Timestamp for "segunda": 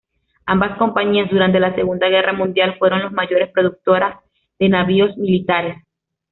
1.75-2.09